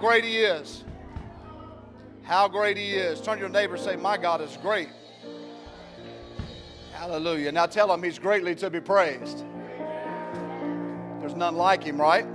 [0.00, 0.82] Great he is.
[2.22, 3.20] How great he is.
[3.20, 4.88] Turn to your neighbor say, My God is great.
[6.92, 7.52] Hallelujah.
[7.52, 9.44] Now tell him he's greatly to be praised.
[11.20, 12.26] There's none like him, right?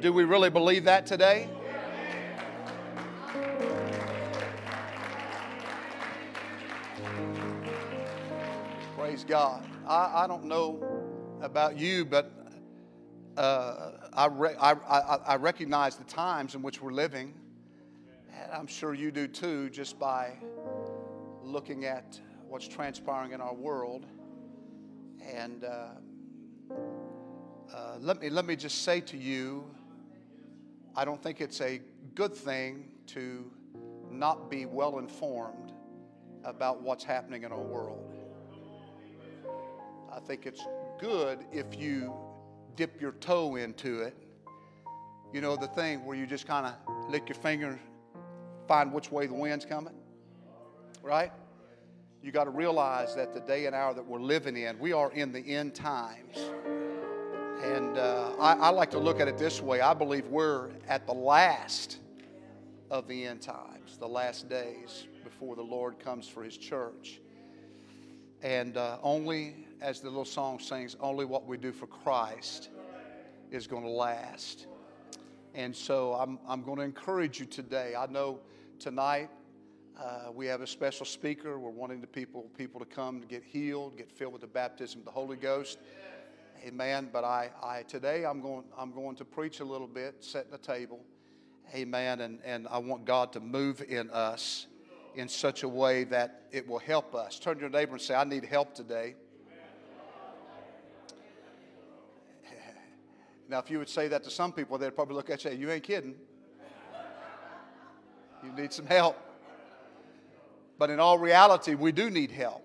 [0.00, 1.48] Do we really believe that today?
[8.96, 9.66] Praise God.
[9.86, 10.82] I, I don't know
[11.40, 12.30] about you, but
[13.36, 17.34] uh, I, re- I, I, I recognize the times in which we're living.
[18.32, 20.34] And I'm sure you do too, just by
[21.42, 24.06] looking at what's transpiring in our world.
[25.20, 25.88] And uh,
[27.72, 29.64] uh, let, me, let me just say to you
[30.96, 31.80] I don't think it's a
[32.14, 33.50] good thing to
[34.10, 35.72] not be well informed
[36.44, 38.12] about what's happening in our world.
[40.12, 40.62] I think it's
[41.00, 42.14] good if you
[42.76, 44.16] dip your toe into it.
[45.32, 47.78] You know, the thing where you just kind of lick your finger,
[48.68, 49.94] find which way the wind's coming,
[51.02, 51.32] right?
[52.22, 55.12] You got to realize that the day and hour that we're living in, we are
[55.12, 56.38] in the end times.
[57.62, 61.06] And uh, I, I like to look at it this way I believe we're at
[61.06, 61.98] the last
[62.90, 67.20] of the end times, the last days before the Lord comes for his church.
[68.42, 72.70] And uh, only, as the little song sings, only what we do for Christ
[73.50, 74.66] is going to last.
[75.54, 77.94] And so I'm, I'm going to encourage you today.
[77.96, 78.40] I know
[78.78, 79.30] tonight
[80.00, 81.58] uh, we have a special speaker.
[81.58, 85.00] We're wanting the people, people to come to get healed, get filled with the baptism
[85.00, 85.78] of the Holy Ghost.
[86.66, 87.08] Amen.
[87.12, 90.58] But I, I today I'm going, I'm going to preach a little bit, setting the
[90.58, 91.00] table.
[91.74, 92.20] Amen.
[92.20, 94.66] And, and I want God to move in us
[95.14, 97.38] in such a way that it will help us.
[97.38, 99.14] Turn to your neighbor and say, I need help today.
[103.48, 105.58] Now, if you would say that to some people, they'd probably look at you and
[105.58, 106.14] say, You ain't kidding.
[108.42, 109.18] You need some help.
[110.78, 112.62] But in all reality, we do need help.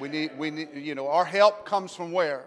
[0.00, 2.44] We need, we need, you know, our help comes from where?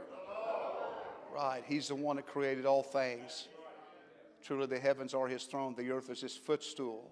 [1.33, 1.63] Right.
[1.65, 3.47] He's the one that created all things.
[4.43, 7.11] Truly, the heavens are his throne, the earth is his footstool.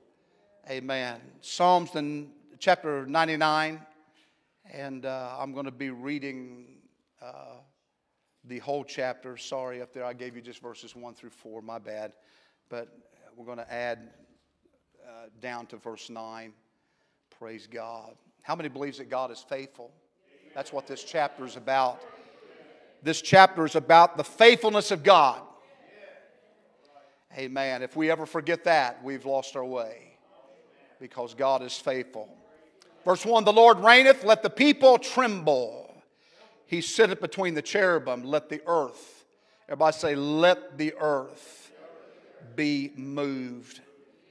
[0.69, 1.21] Amen.
[1.41, 3.79] Psalms in chapter 99,
[4.71, 6.79] and uh, I'm going to be reading
[7.21, 7.57] uh,
[8.45, 9.37] the whole chapter.
[9.37, 12.13] Sorry up there I gave you just verses 1 through 4, my bad.
[12.69, 12.89] But
[13.35, 14.09] we're going to add
[15.05, 16.53] uh, down to verse 9.
[17.39, 18.15] Praise God.
[18.41, 19.91] How many believes that God is faithful?
[20.55, 22.01] That's what this chapter is about.
[23.01, 25.41] This chapter is about the faithfulness of God.
[27.37, 27.83] Amen.
[27.83, 30.17] If we ever forget that, we've lost our way
[30.99, 32.27] because God is faithful.
[33.05, 35.88] Verse 1 The Lord reigneth, let the people tremble.
[36.69, 39.25] He sitteth between the cherubim, let the earth,
[39.67, 41.71] everybody say, let the earth
[42.55, 43.81] be moved.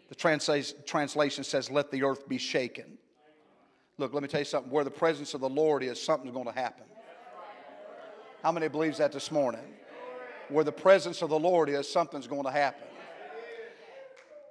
[0.08, 2.96] The translation says, let the earth be shaken.
[3.98, 4.70] Look, let me tell you something.
[4.70, 6.84] Where the presence of the Lord is, something's going to happen.
[8.44, 9.74] How many believes that this morning?
[10.48, 12.86] Where the presence of the Lord is, something's going to happen.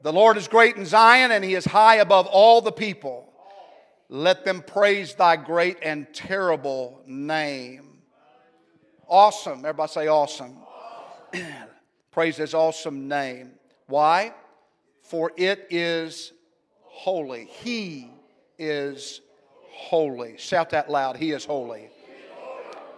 [0.04, 3.27] The Lord is great in Zion, and he is high above all the people.
[4.09, 8.00] Let them praise thy great and terrible name.
[9.07, 9.59] Awesome.
[9.59, 10.57] Everybody say awesome.
[12.12, 13.51] praise his awesome name.
[13.88, 14.34] Why?
[15.01, 16.34] For it is
[16.83, 17.45] holy.
[17.45, 18.12] He
[18.57, 19.21] is
[19.71, 20.38] holy.
[20.38, 21.18] Shout that loud.
[21.18, 21.89] He is holy.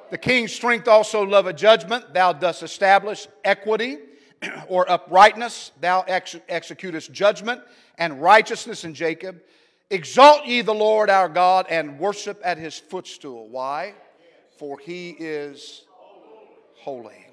[0.10, 2.14] The king's strength also loveth judgment.
[2.14, 3.98] Thou dost establish equity
[4.68, 5.72] or uprightness.
[5.80, 7.62] Thou ex- executest judgment
[7.98, 9.40] and righteousness in Jacob.
[9.92, 13.48] Exalt ye the Lord our God and worship at his footstool.
[13.50, 13.96] Why?
[14.58, 15.84] For he is
[16.76, 17.26] holy.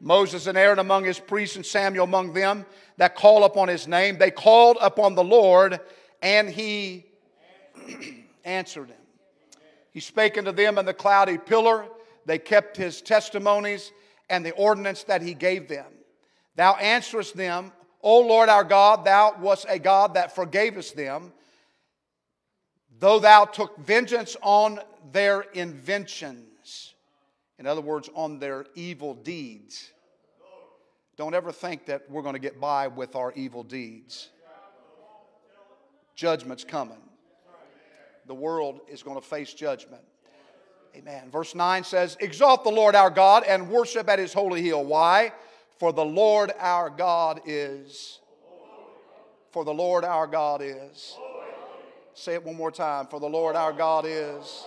[0.00, 4.18] Moses and Aaron among his priests and Samuel among them that call upon his name.
[4.18, 5.80] They called upon the Lord
[6.20, 7.06] and he
[8.44, 8.96] answered them.
[9.92, 11.86] He spake unto them in the cloudy pillar.
[12.26, 13.92] They kept his testimonies
[14.28, 15.86] and the ordinance that he gave them.
[16.56, 21.32] Thou answerest them, O Lord our God, thou wast a God that forgavest them,
[23.04, 24.80] though thou took vengeance on
[25.12, 26.94] their inventions.
[27.58, 29.90] In other words, on their evil deeds.
[31.18, 34.30] Don't ever think that we're going to get by with our evil deeds.
[36.16, 37.02] Judgment's coming.
[38.26, 40.02] The world is going to face judgment.
[40.96, 41.30] Amen.
[41.30, 44.82] Verse 9 says, Exalt the Lord our God and worship at his holy hill.
[44.82, 45.30] Why?
[45.78, 48.20] For the Lord our God is.
[49.50, 51.18] For the Lord our God is.
[52.14, 53.08] Say it one more time.
[53.08, 54.66] For the Lord our God is.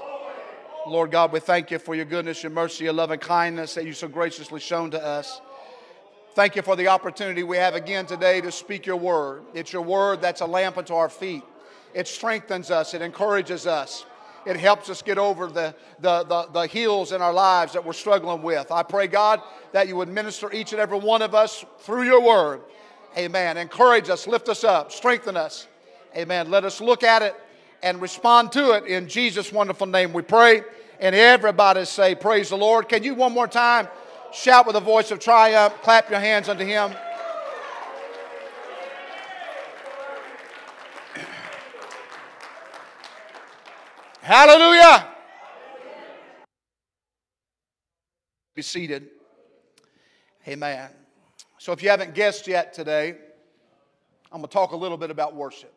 [0.86, 3.86] Lord God, we thank you for your goodness, your mercy, your love and kindness that
[3.86, 5.42] you so graciously shown to us.
[6.34, 9.44] Thank you for the opportunity we have again today to speak your word.
[9.54, 11.44] It's your word that's a lamp unto our feet.
[11.94, 14.06] It strengthens us, it encourages us,
[14.46, 17.94] it helps us get over the, the, the, the hills in our lives that we're
[17.94, 18.72] struggling with.
[18.72, 19.42] I pray, God,
[19.72, 22.62] that you would minister each and every one of us through your word.
[23.18, 23.58] Amen.
[23.58, 25.68] Encourage us, lift us up, strengthen us.
[26.16, 26.50] Amen.
[26.50, 27.36] Let us look at it
[27.84, 30.14] and respond to it in Jesus' wonderful name.
[30.14, 30.64] We pray.
[31.00, 32.90] And everybody say, Praise the Lord.
[32.90, 33.88] Can you one more time?
[34.34, 35.74] Shout with a voice of triumph.
[35.84, 36.92] Clap your hands unto him.
[44.22, 45.08] Hallelujah.
[48.56, 49.10] Be seated.
[50.48, 50.90] Amen.
[51.60, 53.16] So, if you haven't guessed yet today,
[54.32, 55.77] I'm going to talk a little bit about worship.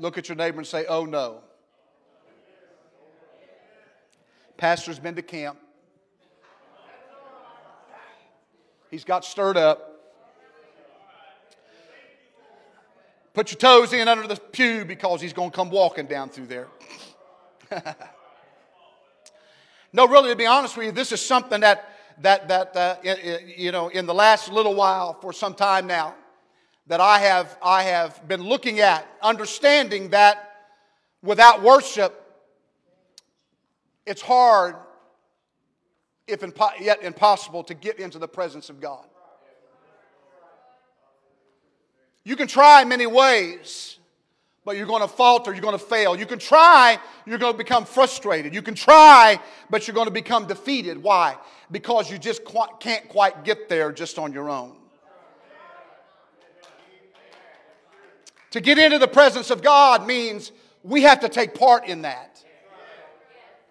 [0.00, 1.42] Look at your neighbor and say, Oh no.
[4.56, 5.58] Pastor's been to camp.
[8.90, 9.86] He's got stirred up.
[13.34, 16.46] Put your toes in under the pew because he's going to come walking down through
[16.46, 16.66] there.
[19.92, 21.88] no, really, to be honest with you, this is something that
[22.22, 22.96] that that uh,
[23.46, 26.14] you know in the last little while for some time now
[26.86, 30.52] that I have I have been looking at, understanding that
[31.22, 32.16] without worship
[34.06, 34.74] it's hard,
[36.26, 39.04] if impo- yet impossible, to get into the presence of God.
[42.24, 43.98] You can try many ways,
[44.64, 46.18] but you're going to falter, you're going to fail.
[46.18, 48.52] You can try, you're going to become frustrated.
[48.52, 49.40] You can try,
[49.70, 51.02] but you're going to become defeated.
[51.02, 51.36] Why?
[51.70, 52.42] Because you just
[52.80, 54.76] can't quite get there just on your own.
[58.50, 60.50] To get into the presence of God means
[60.82, 62.44] we have to take part in that.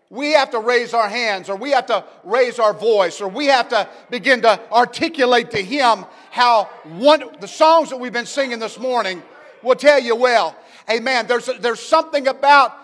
[0.09, 3.45] We have to raise our hands or we have to raise our voice or we
[3.45, 8.57] have to begin to articulate to him how one the songs that we've been singing
[8.57, 9.21] this morning
[9.61, 10.55] will tell you well.
[10.89, 11.27] Amen.
[11.27, 12.75] There's there's something about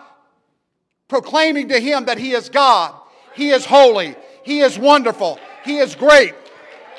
[1.08, 2.94] proclaiming to him that he is god.
[3.34, 4.14] He is holy.
[4.44, 5.40] He is wonderful.
[5.64, 6.34] He is great.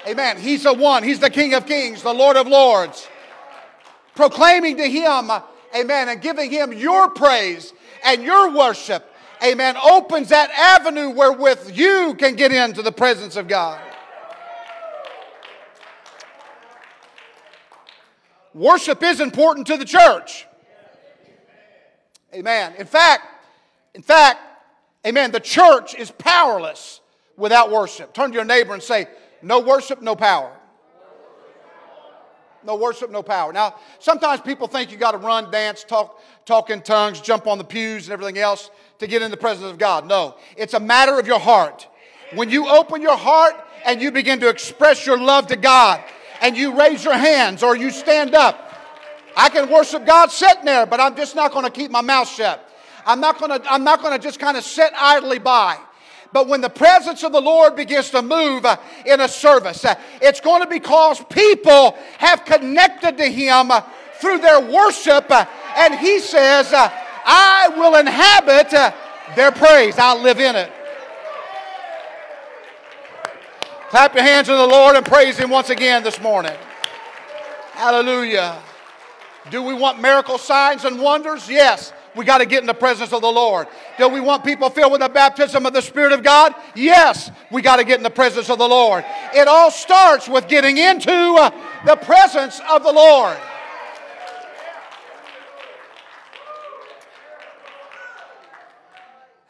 [0.05, 0.37] Amen.
[0.37, 1.03] He's the one.
[1.03, 3.07] He's the king of kings the lord of lords
[4.17, 5.31] proclaiming to him
[5.73, 7.71] amen and giving him your praise
[8.03, 13.47] and your worship amen, opens that avenue wherewith you can get into the presence of
[13.47, 13.79] God.
[18.53, 20.47] Worship is important to the church.
[22.33, 22.73] Amen.
[22.77, 23.23] In fact,
[23.93, 24.39] in fact,
[25.05, 27.01] amen, the church is powerless
[27.35, 28.13] without worship.
[28.13, 29.07] Turn to your neighbor and say,
[29.41, 30.56] no worship, no power.
[32.67, 33.53] No worship, no power.
[33.53, 37.57] Now, sometimes people think you got to run, dance, talk, talk in tongues, jump on
[37.57, 40.05] the pews and everything else to get in the presence of God.
[40.05, 41.87] No, it's a matter of your heart.
[42.33, 46.03] When you open your heart and you begin to express your love to God
[46.41, 48.73] and you raise your hands or you stand up,
[49.37, 52.27] I can worship God sitting there, but I'm just not going to keep my mouth
[52.27, 52.69] shut.
[53.05, 55.77] I'm not going to, I'm not going to just kind of sit idly by.
[56.33, 59.95] But when the presence of the Lord begins to move uh, in a service, uh,
[60.21, 63.81] it's going to be because people have connected to Him uh,
[64.19, 65.31] through their worship.
[65.31, 68.69] And He says, I will inhabit
[69.35, 69.97] their praise.
[69.97, 70.71] I'll live in it.
[73.89, 76.55] Clap your hands to the Lord and praise Him once again this morning.
[77.71, 78.61] Hallelujah.
[79.49, 81.49] Do we want miracle signs and wonders?
[81.49, 81.93] Yes.
[82.17, 83.67] We got to get in the presence of the Lord.
[83.97, 86.55] Do we want people filled with the baptism of the Spirit of God?
[86.75, 87.29] Yes.
[87.51, 89.05] We got to get in the presence of the Lord.
[89.35, 91.51] It all starts with getting into
[91.85, 93.37] the presence of the Lord.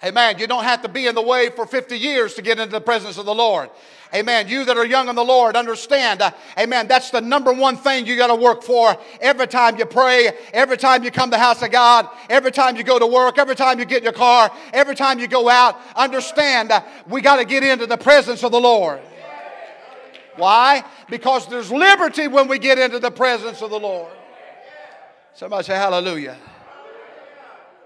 [0.03, 0.37] Amen.
[0.37, 2.81] You don't have to be in the way for 50 years to get into the
[2.81, 3.69] presence of the Lord.
[4.13, 4.47] Amen.
[4.47, 6.21] You that are young in the Lord, understand.
[6.21, 6.87] Uh, amen.
[6.87, 10.77] That's the number one thing you got to work for every time you pray, every
[10.77, 13.55] time you come to the house of God, every time you go to work, every
[13.55, 15.77] time you get in your car, every time you go out.
[15.95, 19.01] Understand, uh, we got to get into the presence of the Lord.
[20.37, 20.85] Why?
[21.09, 24.11] Because there's liberty when we get into the presence of the Lord.
[25.33, 26.37] Somebody say hallelujah.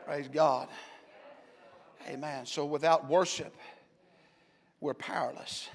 [0.05, 0.67] Praise God.
[2.07, 2.45] Amen.
[2.45, 3.55] So without worship,
[4.81, 5.69] we're powerless.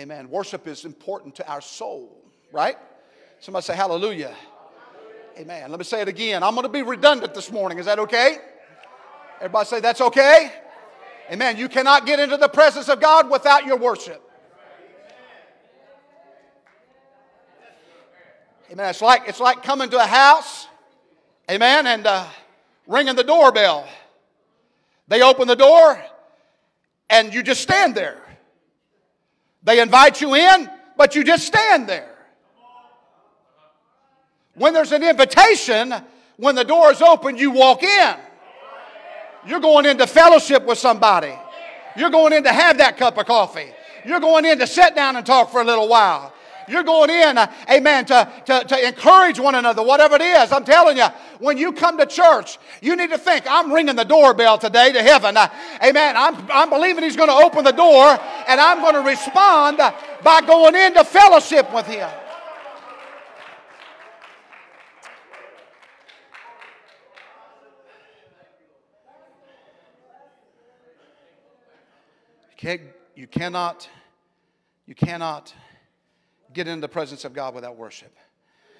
[0.00, 0.30] Amen.
[0.30, 2.78] Worship is important to our soul, right?
[3.38, 4.34] Somebody say hallelujah.
[5.36, 5.68] Amen.
[5.68, 6.42] Let me say it again.
[6.42, 7.78] I'm going to be redundant this morning.
[7.78, 8.38] Is that okay?
[9.42, 10.52] Everybody say that's okay?
[11.30, 11.58] Amen.
[11.58, 14.22] You cannot get into the presence of God without your worship.
[18.72, 18.88] Amen.
[18.88, 20.66] It's like, it's like coming to a house,
[21.50, 22.26] amen, and uh,
[22.86, 23.86] ringing the doorbell.
[25.08, 26.02] They open the door,
[27.10, 28.29] and you just stand there.
[29.62, 32.08] They invite you in, but you just stand there.
[34.54, 35.94] When there's an invitation,
[36.36, 38.14] when the door is open, you walk in.
[39.46, 41.34] You're going into fellowship with somebody.
[41.96, 43.72] You're going in to have that cup of coffee.
[44.04, 46.32] You're going in to sit down and talk for a little while.
[46.70, 50.52] You're going in, uh, amen, to, to, to encourage one another, whatever it is.
[50.52, 51.06] I'm telling you,
[51.38, 55.02] when you come to church, you need to think, I'm ringing the doorbell today to
[55.02, 55.36] heaven.
[55.36, 55.48] Uh,
[55.82, 56.16] amen.
[56.16, 59.78] I'm, I'm believing He's going to open the door, and I'm going to respond
[60.22, 62.08] by going into fellowship with Him.
[73.20, 73.88] you cannot,
[74.86, 75.52] you cannot
[76.52, 78.14] get into the presence of God without worship.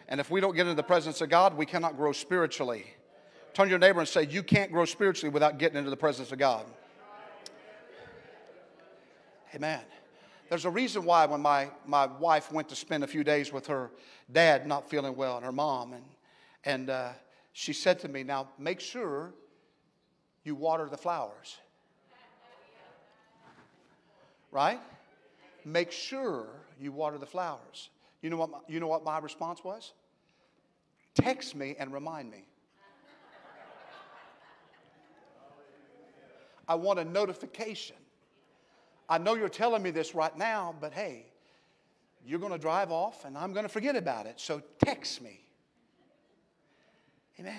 [0.09, 2.87] And if we don't get into the presence of God, we cannot grow spiritually.
[3.55, 6.33] Turn to your neighbor and say, You can't grow spiritually without getting into the presence
[6.33, 6.67] of God.
[9.55, 9.81] Amen.
[10.49, 13.67] There's a reason why when my, my wife went to spend a few days with
[13.69, 13.91] her
[14.33, 16.05] dad not feeling well and her mom, and,
[16.65, 17.11] and uh,
[17.53, 19.33] she said to me, Now make sure
[20.45, 21.59] you water the flowers
[24.51, 24.81] right?
[25.65, 26.47] Make sure
[26.81, 27.91] you water the flowers.
[28.23, 29.93] You know what, my, you know what my response was?
[31.15, 32.45] Text me and remind me.
[36.67, 37.97] I want a notification.
[39.09, 41.27] I know you're telling me this right now, but hey,
[42.25, 44.39] you're going to drive off and I'm going to forget about it.
[44.39, 45.41] So text me.
[47.41, 47.57] Amen.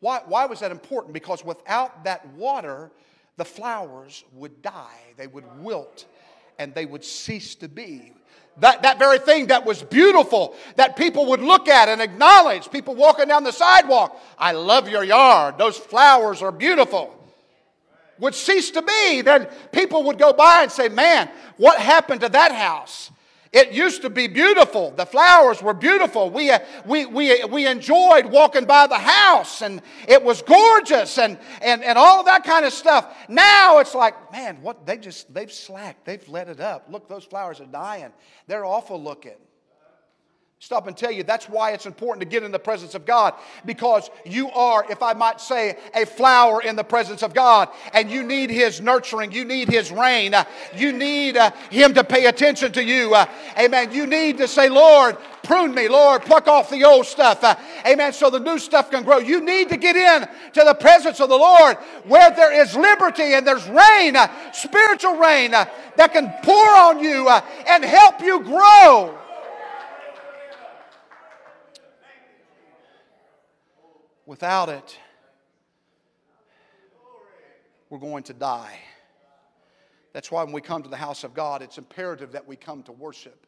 [0.00, 1.14] Why, why was that important?
[1.14, 2.90] Because without that water,
[3.36, 6.06] the flowers would die, they would wilt,
[6.58, 8.12] and they would cease to be.
[8.60, 12.96] That, that very thing that was beautiful, that people would look at and acknowledge, people
[12.96, 17.14] walking down the sidewalk, I love your yard, those flowers are beautiful,
[18.18, 19.22] would cease to be.
[19.22, 23.12] Then people would go by and say, Man, what happened to that house?
[23.52, 24.90] It used to be beautiful.
[24.90, 26.28] The flowers were beautiful.
[26.30, 31.38] We, uh, we, we, we enjoyed walking by the house and it was gorgeous and,
[31.62, 33.16] and, and all of that kind of stuff.
[33.28, 36.04] Now it's like, man, what they just, they've slacked.
[36.04, 36.86] They've let it up.
[36.90, 38.12] Look, those flowers are dying.
[38.46, 39.36] They're awful looking.
[40.60, 43.34] Stop and tell you that's why it's important to get in the presence of God
[43.64, 48.10] because you are, if I might say, a flower in the presence of God and
[48.10, 50.34] you need His nurturing, you need His rain,
[50.74, 53.14] you need uh, Him to pay attention to you.
[53.14, 53.92] Uh, amen.
[53.92, 57.44] You need to say, Lord, prune me, Lord, pluck off the old stuff.
[57.44, 57.54] Uh,
[57.86, 58.12] amen.
[58.12, 59.18] So the new stuff can grow.
[59.18, 63.34] You need to get in to the presence of the Lord where there is liberty
[63.34, 64.16] and there's rain,
[64.52, 69.16] spiritual rain that can pour on you and help you grow.
[74.28, 74.98] Without it,
[77.88, 78.78] we're going to die.
[80.12, 82.82] That's why when we come to the house of God, it's imperative that we come
[82.82, 83.46] to worship.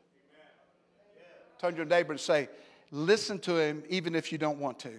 [1.61, 2.49] Turn to your neighbor and say,
[2.91, 4.93] Listen to him even if you don't want to.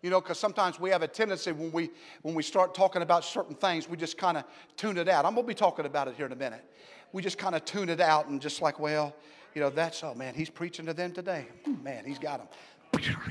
[0.00, 1.90] You know, because sometimes we have a tendency when we
[2.22, 4.44] when we start talking about certain things, we just kind of
[4.76, 5.24] tune it out.
[5.24, 6.64] I'm gonna be talking about it here in a minute.
[7.12, 9.16] We just kind of tune it out and just like, well,
[9.54, 11.46] you know, that's, oh man, he's preaching to them today.
[11.64, 12.48] Hmm, man, he's got them.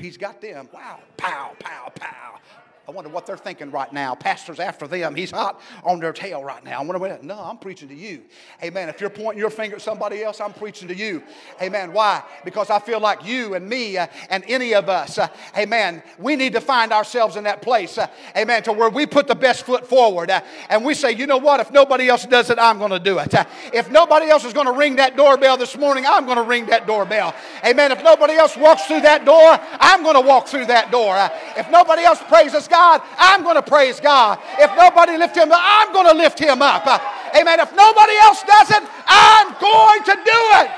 [0.00, 0.68] He's got them.
[0.72, 2.38] Wow, pow, pow, pow.
[2.86, 4.14] I wonder what they're thinking right now.
[4.14, 5.14] Pastor's after them.
[5.14, 6.80] He's hot on their tail right now.
[6.80, 7.24] I wonder what.
[7.24, 8.20] No, I'm preaching to you.
[8.62, 8.90] Amen.
[8.90, 11.22] If you're pointing your finger at somebody else, I'm preaching to you.
[11.62, 11.94] Amen.
[11.94, 12.22] Why?
[12.44, 16.36] Because I feel like you and me uh, and any of us, uh, amen, we
[16.36, 19.64] need to find ourselves in that place, uh, amen, to where we put the best
[19.64, 21.60] foot forward uh, and we say, you know what?
[21.60, 23.34] If nobody else does it, I'm going to do it.
[23.34, 26.42] Uh, if nobody else is going to ring that doorbell this morning, I'm going to
[26.42, 27.34] ring that doorbell.
[27.64, 27.92] Amen.
[27.92, 31.16] If nobody else walks through that door, I'm going to walk through that door.
[31.16, 34.38] Uh, if nobody else praises God, I'm going to praise God.
[34.58, 36.86] If nobody lift him up, I'm going to lift him up.
[37.34, 37.60] Amen.
[37.60, 40.70] If nobody else does it, I'm going to do it.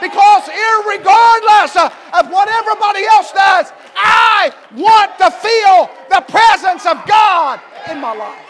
[0.00, 0.48] Because
[0.86, 8.00] regardless of what everybody else does, I want to feel the presence of God in
[8.00, 8.46] my life.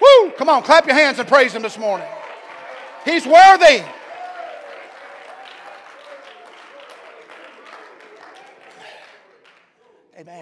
[0.00, 0.30] Woo!
[0.30, 2.06] Come on, clap your hands and praise Him this morning.
[3.04, 3.82] He's worthy.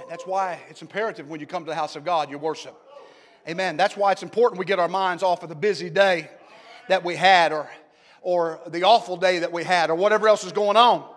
[0.08, 2.74] That's why it's imperative when you come to the house of God, you worship.
[3.48, 3.76] Amen.
[3.76, 6.28] That's why it's important we get our minds off of the busy day
[6.88, 7.70] that we had or,
[8.20, 11.08] or the awful day that we had or whatever else is going on.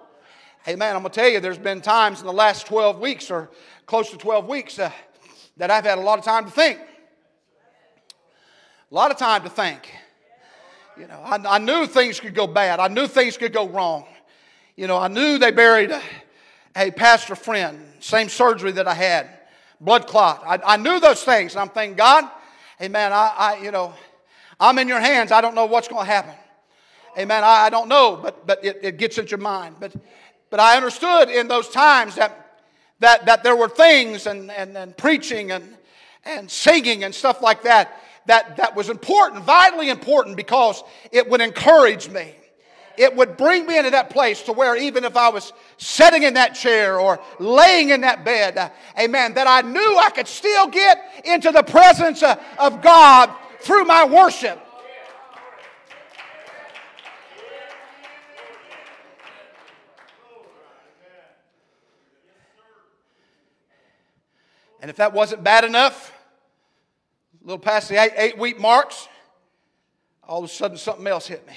[0.67, 0.95] Amen.
[0.95, 3.49] I'm going to tell you, there's been times in the last 12 weeks or
[3.87, 4.91] close to 12 weeks uh,
[5.57, 6.79] that I've had a lot of time to think.
[8.91, 9.91] A lot of time to think.
[10.97, 12.79] You know, I, I knew things could go bad.
[12.79, 14.05] I knew things could go wrong.
[14.75, 15.91] You know, I knew they buried
[16.75, 19.29] a, pastor friend, same surgery that I had,
[19.79, 20.43] blood clot.
[20.45, 21.53] I, I knew those things.
[21.53, 22.29] And I'm thinking, God,
[22.81, 23.93] amen, I, I, you know,
[24.59, 25.31] I'm in your hands.
[25.31, 26.35] I don't know what's going to happen.
[27.17, 27.43] Amen.
[27.43, 29.75] I, I don't know, but, but it, it gets into your mind.
[29.79, 29.93] But,
[30.49, 32.59] but I understood in those times that,
[32.99, 35.77] that, that there were things and, and, and preaching and,
[36.23, 41.41] and singing and stuff like that that, that was important, vitally important, because it would
[41.41, 42.35] encourage me.
[42.97, 46.33] It would bring me into that place to where even if I was sitting in
[46.35, 48.69] that chair or laying in that bed, uh,
[48.99, 53.85] amen, that I knew I could still get into the presence uh, of God through
[53.85, 54.59] my worship.
[64.81, 66.11] And if that wasn't bad enough,
[67.43, 69.07] a little past the eight, eight week marks,
[70.27, 71.53] all of a sudden something else hit me.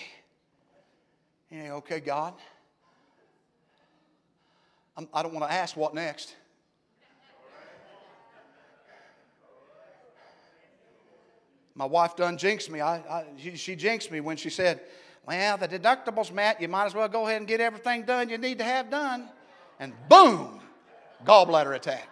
[1.54, 2.34] Yeah, okay, God.
[4.96, 6.34] I'm, I do not want to ask what next.
[11.76, 12.80] My wife done jinxed me.
[12.80, 14.80] I, I, she, she jinxed me when she said,
[15.24, 16.60] Well, the deductible's met.
[16.60, 19.28] You might as well go ahead and get everything done you need to have done.
[19.78, 20.60] And boom,
[21.24, 22.08] gallbladder attack.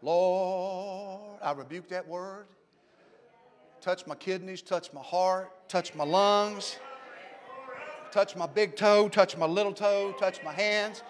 [0.00, 2.46] Lord, I rebuke that word.
[3.80, 6.76] Touch my kidneys, touch my heart, touch my lungs,
[8.12, 11.02] touch my big toe, touch my little toe, touch my hands.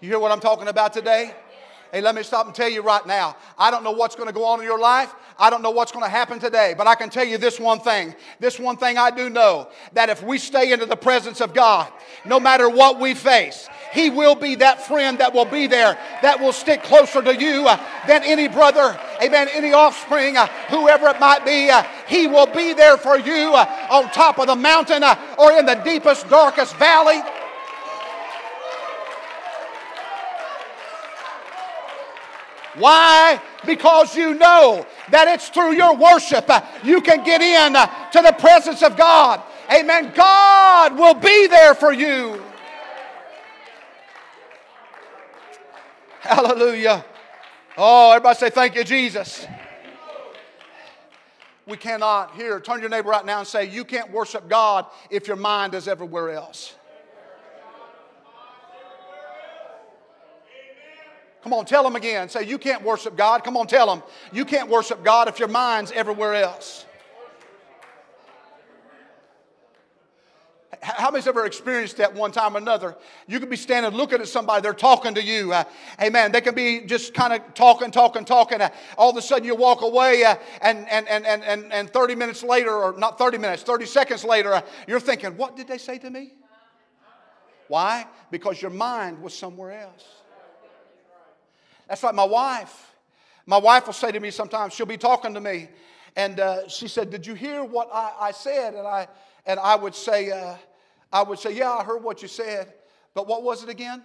[0.00, 1.34] You hear what I'm talking about today?
[1.92, 3.36] Hey, let me stop and tell you right now.
[3.58, 5.12] I don't know what's going to go on in your life.
[5.36, 7.80] I don't know what's going to happen today, but I can tell you this one
[7.80, 8.14] thing.
[8.38, 11.90] This one thing I do know that if we stay into the presence of God,
[12.24, 16.38] no matter what we face, He will be that friend that will be there, that
[16.38, 17.76] will stick closer to you uh,
[18.06, 21.70] than any brother, amen, any offspring, uh, whoever it might be.
[21.70, 25.02] Uh, he will be there for you on top of the mountain
[25.38, 27.20] or in the deepest, darkest valley.
[32.76, 33.40] Why?
[33.66, 38.22] Because you know that it's through your worship uh, you can get in uh, to
[38.22, 39.42] the presence of God.
[39.72, 40.12] Amen.
[40.14, 42.42] God will be there for you.
[46.20, 47.04] Hallelujah.
[47.76, 49.46] Oh, everybody say, Thank you, Jesus.
[51.66, 55.26] We cannot, here, turn your neighbor right now and say, You can't worship God if
[55.28, 56.74] your mind is everywhere else.
[61.42, 62.28] Come on, tell them again.
[62.28, 63.44] Say, you can't worship God.
[63.44, 64.02] Come on, tell them.
[64.32, 66.84] You can't worship God if your mind's everywhere else.
[70.82, 72.96] How many's ever experienced that one time or another?
[73.26, 75.52] You could be standing looking at somebody, they're talking to you.
[75.52, 75.64] Uh,
[76.00, 76.32] amen.
[76.32, 78.62] They can be just kind of talking, talking, talking.
[78.62, 82.14] Uh, all of a sudden you walk away, uh, and, and, and, and, and 30
[82.14, 85.78] minutes later, or not 30 minutes, 30 seconds later, uh, you're thinking, what did they
[85.78, 86.32] say to me?
[87.68, 88.06] Why?
[88.30, 90.19] Because your mind was somewhere else.
[91.90, 92.94] That's like my wife.
[93.46, 95.68] My wife will say to me sometimes, she'll be talking to me,
[96.14, 98.74] and uh, she said, Did you hear what I, I, said?
[98.74, 99.08] And I,
[99.44, 100.54] and I would say, uh,
[101.12, 102.72] I would say, Yeah, I heard what you said.
[103.12, 104.04] But what was it again?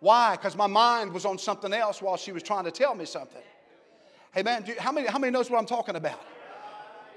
[0.00, 0.32] Why?
[0.32, 3.40] Because my mind was on something else while she was trying to tell me something.
[4.34, 6.20] Hey man, you, how many how many knows what I'm talking about?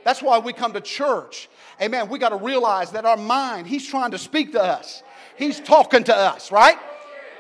[0.06, 1.50] That's why we come to church.
[1.82, 2.08] Amen.
[2.08, 5.04] We got to realize that our mind, He's trying to speak to us.
[5.38, 6.78] He's talking to us, right?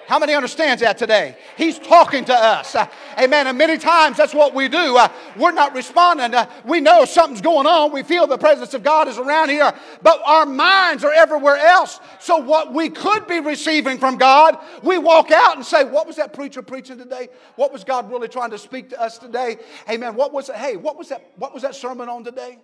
[0.08, 1.36] How many understands that today?
[1.58, 2.75] He's talking to us.
[2.75, 3.47] Uh, amen.
[3.47, 4.97] And many times that's what we do.
[4.97, 6.34] Uh, we're not responding.
[6.36, 7.91] Uh, we know something's going on.
[7.91, 11.99] We feel the presence of God is around here, but our minds are everywhere else.
[12.19, 16.17] So what we could be receiving from God, we walk out and say, "What was
[16.17, 17.29] that preacher preaching today?
[17.55, 19.58] What was God really trying to speak to us today?"
[19.89, 20.13] Amen.
[20.15, 20.55] What was it?
[20.55, 21.25] Hey, what was that?
[21.38, 22.60] What was that sermon on today?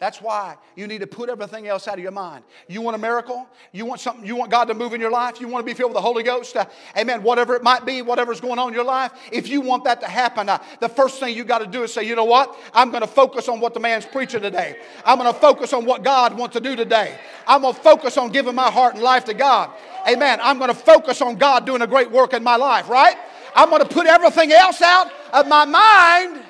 [0.00, 2.44] That's why you need to put everything else out of your mind.
[2.68, 3.48] You want a miracle?
[3.72, 4.26] You want something?
[4.26, 5.40] You want God to move in your life?
[5.40, 6.56] You want to be filled with the Holy Ghost?
[6.56, 7.22] Uh, amen.
[7.22, 10.08] Whatever it might be, whatever's going on in your life, if you want that to
[10.08, 12.58] happen, uh, the first thing you got to do is say, you know what?
[12.74, 14.78] I'm going to focus on what the man's preaching today.
[15.04, 17.16] I'm going to focus on what God wants to do today.
[17.46, 19.70] I'm going to focus on giving my heart and life to God.
[20.08, 20.40] Amen.
[20.42, 23.16] I'm going to focus on God doing a great work in my life, right?
[23.54, 26.42] I'm going to put everything else out of my mind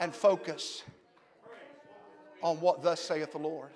[0.00, 0.82] and focus
[2.42, 3.70] on what thus saith the Lord.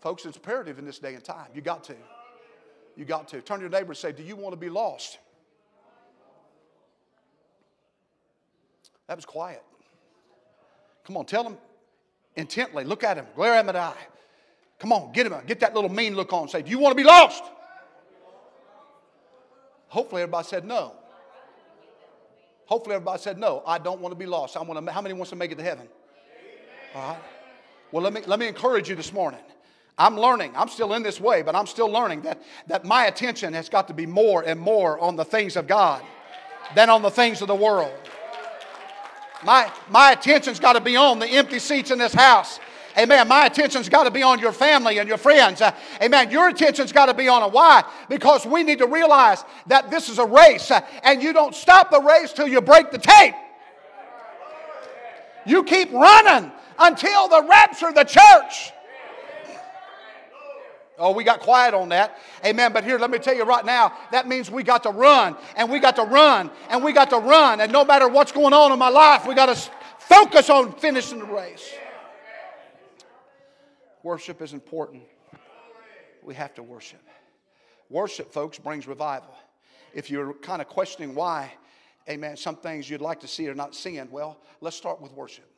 [0.00, 1.48] Folks, it's imperative in this day and time.
[1.54, 1.94] You got to.
[2.96, 3.40] You got to.
[3.40, 5.18] Turn to your neighbor and say, Do you want to be lost?
[9.06, 9.62] That was quiet.
[11.04, 11.58] Come on, tell him
[12.36, 12.84] intently.
[12.84, 13.26] Look at him.
[13.34, 14.06] Glare at him in the eye.
[14.78, 15.34] Come on, get him.
[15.46, 16.48] Get that little mean look on.
[16.48, 17.44] Say, Do you want to be lost?
[19.88, 20.94] Hopefully, everybody said no.
[22.66, 23.62] Hopefully, everybody said no.
[23.66, 24.56] I don't want to be lost.
[24.56, 24.92] I want to.
[24.92, 25.88] How many wants to make it to heaven?
[26.94, 27.22] All right.
[27.92, 29.40] Well, let me let me encourage you this morning.
[29.96, 30.52] I'm learning.
[30.56, 33.86] I'm still in this way, but I'm still learning that, that my attention has got
[33.88, 36.02] to be more and more on the things of God
[36.74, 37.92] than on the things of the world.
[39.44, 42.60] My, my attention's got to be on the empty seats in this house.
[42.96, 43.28] Amen.
[43.28, 45.60] My attention's got to be on your family and your friends.
[45.60, 45.72] Uh,
[46.02, 46.30] amen.
[46.30, 47.52] Your attention's got to be on it.
[47.52, 47.84] Why?
[48.08, 51.90] Because we need to realize that this is a race, uh, and you don't stop
[51.90, 53.34] the race till you break the tape.
[55.46, 58.72] You keep running until the rapture of the church.
[60.98, 62.18] Oh, we got quiet on that.
[62.44, 62.74] Amen.
[62.74, 65.70] But here, let me tell you right now, that means we got to run and
[65.70, 67.60] we got to run and we got to run.
[67.62, 71.20] And no matter what's going on in my life, we got to focus on finishing
[71.20, 71.72] the race.
[74.02, 75.04] Worship is important.
[76.22, 77.02] We have to worship.
[77.88, 79.34] Worship, folks, brings revival.
[79.94, 81.52] If you're kind of questioning why,
[82.08, 85.50] amen, some things you'd like to see are not seeing, well, let's start with worship.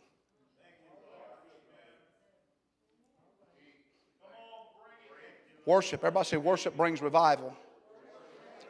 [5.67, 6.01] Worship.
[6.01, 7.55] Everybody say, worship brings revival.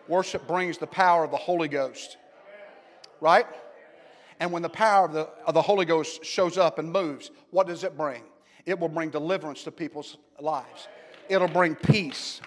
[0.08, 2.16] Worship brings the power of the Holy Ghost.
[3.20, 3.46] Right?
[4.40, 7.66] And when the power of the, of the Holy Ghost shows up and moves, what
[7.66, 8.22] does it bring?
[8.66, 10.88] It will bring deliverance to people's lives.
[11.28, 12.40] It'll bring peace.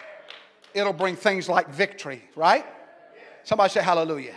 [0.74, 2.66] It'll bring things like victory, right?
[3.44, 4.36] Somebody say hallelujah.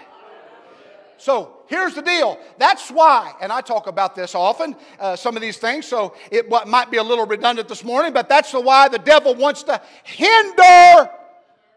[1.18, 2.38] So here's the deal.
[2.58, 6.48] That's why, and I talk about this often, uh, some of these things, so it
[6.66, 9.80] might be a little redundant this morning, but that's the why the devil wants to
[10.04, 11.10] hinder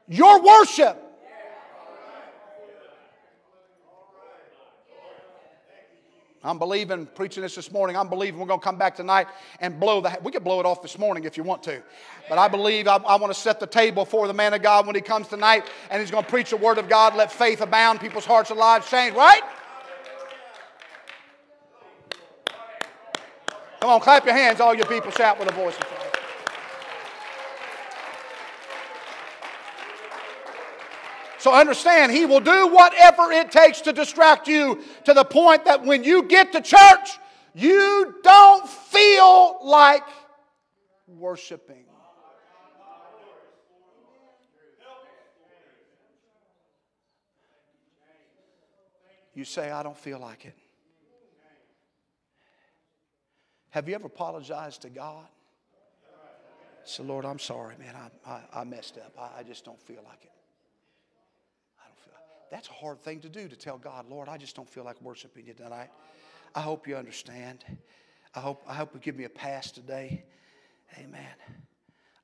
[0.07, 1.00] your worship.
[6.43, 9.27] I'm believing, preaching this this morning, I'm believing we're going to come back tonight
[9.59, 11.83] and blow the, we could blow it off this morning if you want to.
[12.27, 14.87] But I believe I, I want to set the table for the man of God
[14.87, 17.61] when he comes tonight and he's going to preach the word of God, let faith
[17.61, 19.41] abound, people's hearts and lives change, right?
[23.79, 26.01] Come on, clap your hands, all you people, shout with a voice of faith.
[31.41, 35.83] So understand, He will do whatever it takes to distract you to the point that
[35.83, 37.17] when you get to church,
[37.55, 40.03] you don't feel like
[41.07, 41.85] worshiping.
[49.33, 50.55] You say, I don't feel like it.
[53.71, 55.25] Have you ever apologized to God?
[56.83, 57.95] Say, Lord, I'm sorry, man.
[57.95, 59.13] I, I, I messed up.
[59.17, 60.31] I, I just don't feel like it.
[62.51, 65.01] That's a hard thing to do to tell God, Lord, I just don't feel like
[65.01, 65.89] worshiping you tonight.
[66.53, 67.63] I hope you understand.
[68.35, 70.25] I hope, I hope you give me a pass today.
[70.99, 71.33] Amen.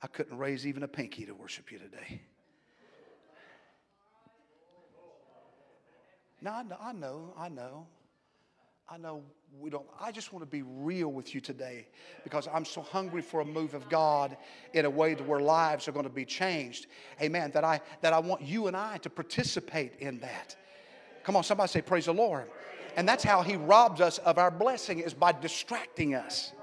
[0.04, 2.22] I couldn't raise even a pinky to worship you today.
[6.42, 7.88] No, I know, I know, I know.
[8.90, 9.22] I know
[9.60, 9.86] we don't.
[10.00, 11.88] I just want to be real with you today
[12.24, 14.38] because I'm so hungry for a move of God
[14.74, 16.88] in a way to where lives are going to be changed.
[17.22, 17.52] Amen.
[17.54, 20.56] That I that I want you and I to participate in that.
[21.24, 22.46] Come on, somebody say praise the Lord.
[22.96, 26.54] And that's how he robs us of our blessing is by distracting us.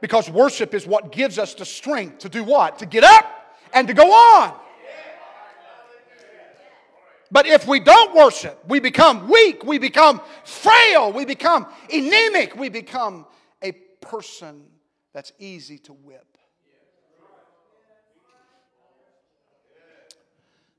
[0.00, 2.80] Because worship is what gives us the strength to do what?
[2.80, 4.58] To get up and to go on.
[7.34, 12.68] But if we don't worship, we become weak, we become frail, we become anemic, we
[12.68, 13.26] become
[13.60, 14.62] a person
[15.12, 16.38] that's easy to whip.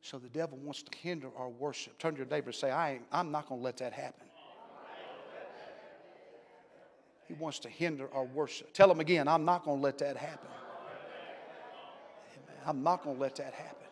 [0.02, 1.98] So the devil wants to hinder our worship.
[2.00, 4.26] Turn to your neighbor and say, I I'm not going to let that happen.
[7.28, 8.72] He wants to hinder our worship.
[8.72, 10.48] Tell him again, I'm not going to let that happen.
[12.66, 13.85] I'm not going to let that happen.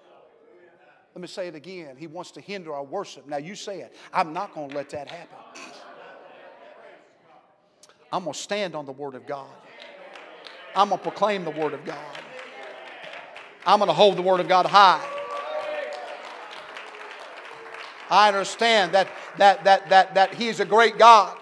[1.16, 1.96] Let me say it again.
[1.98, 3.28] He wants to hinder our worship.
[3.28, 3.96] Now you say it.
[4.12, 5.38] I'm not going to let that happen.
[8.12, 9.50] I'm going to stand on the Word of God.
[10.76, 12.18] I'm going to proclaim the Word of God.
[13.66, 15.04] I'm going to hold the Word of God high.
[18.10, 21.38] I understand that, that, that, that, that He's a great God.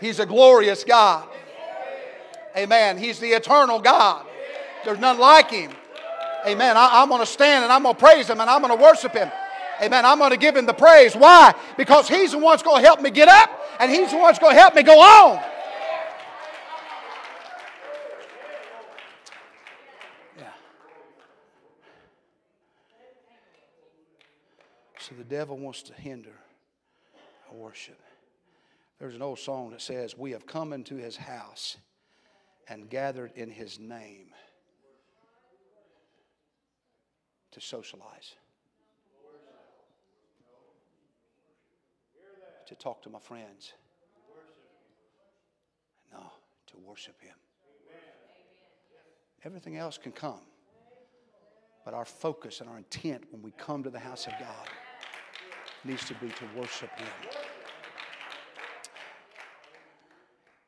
[0.00, 1.28] He's a glorious God.
[2.56, 2.98] Amen.
[2.98, 4.26] He's the eternal God.
[4.84, 5.72] There's none like Him.
[6.46, 6.76] Amen.
[6.76, 8.82] I, am going to stand and I'm going to praise Him and I'm going to
[8.82, 9.30] worship Him.
[9.80, 10.04] Amen.
[10.04, 11.14] I'm going to give Him the praise.
[11.14, 11.54] Why?
[11.76, 14.26] Because He's the one that's going to help me get up and He's the one
[14.26, 15.42] that's going to help me go on.
[20.38, 20.50] Yeah.
[24.98, 26.34] So the devil wants to hinder
[27.50, 28.00] our worship.
[29.02, 31.76] There's an old song that says, We have come into his house
[32.68, 34.28] and gathered in his name
[37.52, 38.34] to socialize,
[42.66, 43.74] to talk to my friends.
[46.12, 46.32] No,
[46.66, 47.36] to worship him.
[49.44, 50.40] Everything else can come.
[51.84, 54.68] But our focus and our intent when we come to the house of God
[55.84, 57.08] needs to be to worship Him.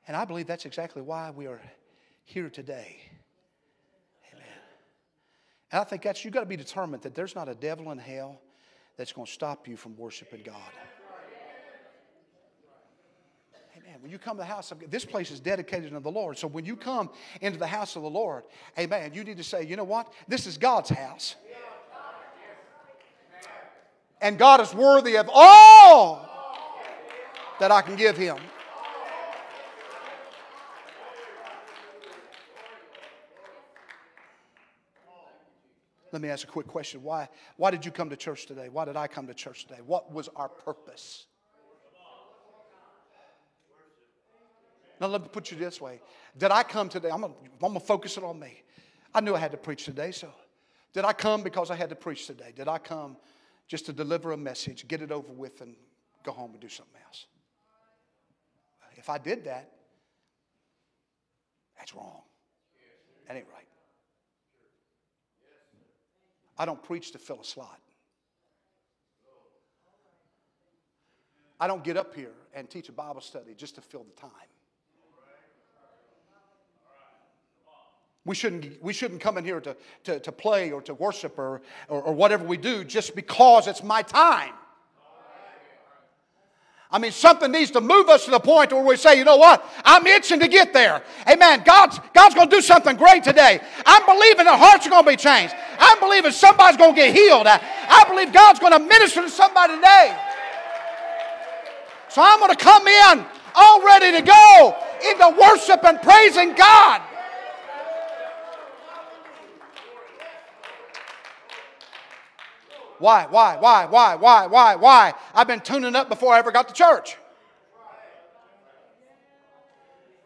[0.07, 1.61] And I believe that's exactly why we are
[2.25, 2.99] here today.
[5.73, 7.99] And I think that's, you've got to be determined that there's not a devil in
[7.99, 8.41] hell
[8.97, 10.57] that's going to stop you from worshiping God.
[13.77, 13.97] Amen.
[14.01, 16.39] When you come to the house of God, this place is dedicated to the Lord.
[16.39, 18.45] So when you come into the house of the Lord,
[18.79, 20.13] amen, you need to say, you know what?
[20.29, 21.37] This is God's house.
[24.21, 26.31] And God is worthy of all
[27.61, 28.37] that I can give him.
[36.15, 37.03] Let me ask a quick question.
[37.03, 38.69] Why, why did you come to church today?
[38.69, 39.81] Why did I come to church today?
[39.85, 41.27] What was our purpose?
[45.01, 46.01] Now, let me put you this way.
[46.39, 47.11] Did I come today?
[47.11, 47.23] I'm
[47.61, 48.63] going to focus it on me.
[49.13, 50.29] I knew I had to preach today, so
[50.93, 52.53] did I come because I had to preach today?
[52.55, 53.17] Did I come
[53.67, 55.75] just to deliver a message, get it over with, and
[56.23, 57.27] go home and do something else?
[58.95, 59.69] If I did that,
[61.77, 62.23] that's wrong.
[63.27, 63.67] That ain't right.
[66.59, 67.81] I don't preach to fill a slot.
[71.59, 74.31] I don't get up here and teach a Bible study just to fill the time.
[78.27, 81.61] We shouldn't, we shouldn't come in here to, to, to play or to worship or,
[81.89, 84.53] or, or whatever we do just because it's my time.
[86.91, 89.37] I mean, something needs to move us to the point where we say, you know
[89.37, 89.69] what?
[89.85, 91.03] I'm itching to get there.
[91.29, 91.63] Amen.
[91.65, 93.61] God's, God's going to do something great today.
[93.85, 95.55] I'm believing that hearts are going to be changed.
[95.79, 97.47] I'm believing somebody's going to get healed.
[97.47, 100.17] I, I believe God's going to minister to somebody today.
[102.09, 104.77] So I'm going to come in all ready to go
[105.11, 107.03] into worship and praising God.
[112.99, 115.15] Why, why, why, why, why, why, why?
[115.35, 117.17] I've been tuning up before I ever got to church.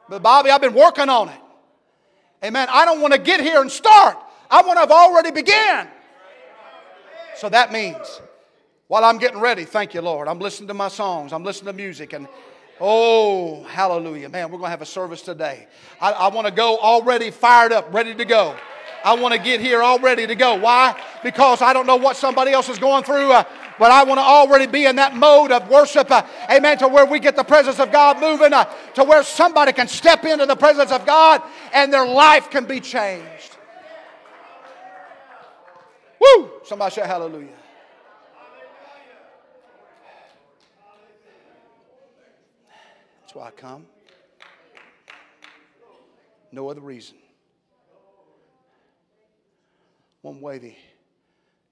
[0.08, 1.40] But Bobby, I've been working on it.
[2.44, 2.68] Amen.
[2.70, 4.16] I don't want to get here and start.
[4.50, 5.88] I want to have already began.
[7.36, 8.20] So that means
[8.88, 10.28] while I'm getting ready, thank you, Lord.
[10.28, 11.32] I'm listening to my songs.
[11.32, 12.26] I'm listening to music and
[12.80, 14.28] Oh, hallelujah.
[14.28, 15.66] Man, we're going to have a service today.
[16.00, 18.54] I, I want to go already fired up, ready to go.
[19.04, 20.54] I want to get here all ready to go.
[20.56, 21.00] Why?
[21.22, 23.44] Because I don't know what somebody else is going through, uh,
[23.78, 26.10] but I want to already be in that mode of worship.
[26.10, 26.78] Uh, amen.
[26.78, 30.24] To where we get the presence of God moving, uh, to where somebody can step
[30.24, 33.47] into the presence of God and their life can be changed.
[36.20, 36.50] Woo!
[36.64, 37.48] Somebody shout hallelujah.
[43.20, 43.86] That's why I come.
[46.50, 47.18] No other reason.
[50.22, 50.74] One way the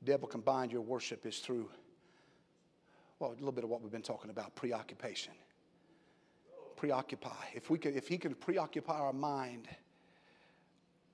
[0.04, 1.68] devil can bind your worship is through,
[3.18, 5.32] well, a little bit of what we've been talking about preoccupation.
[6.76, 7.46] Preoccupy.
[7.54, 9.66] If, we could, if he can preoccupy our mind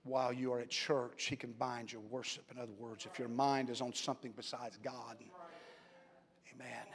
[0.04, 2.44] while you are at church, he can bind your worship.
[2.52, 5.16] In other words, if your mind is on something besides God,
[6.54, 6.86] amen,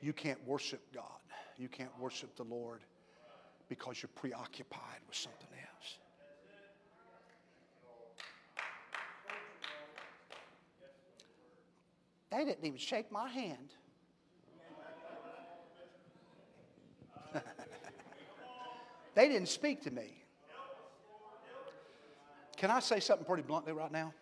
[0.00, 1.04] you can't worship God.
[1.58, 2.80] You can't worship the Lord
[3.68, 5.98] because you're preoccupied with something else.
[12.30, 13.72] They didn't even shake my hand.
[19.14, 20.22] they didn't speak to me.
[22.58, 24.12] Can I say something pretty bluntly right now?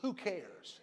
[0.00, 0.80] Who cares?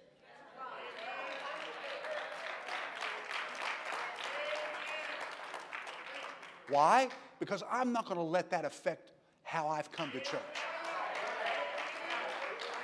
[6.68, 7.08] Why?
[7.40, 9.12] Because I'm not going to let that affect
[9.44, 10.42] how I've come to church.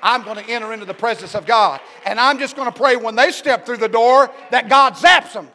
[0.01, 1.81] I'm going to enter into the presence of God.
[2.05, 5.33] And I'm just going to pray when they step through the door that God zaps
[5.33, 5.49] them.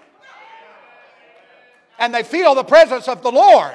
[1.98, 3.74] And they feel the presence of the Lord.